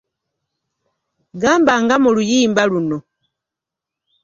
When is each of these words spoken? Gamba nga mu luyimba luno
Gamba 1.41 1.73
nga 1.83 1.95
mu 2.03 2.09
luyimba 2.15 2.63
luno 2.71 2.97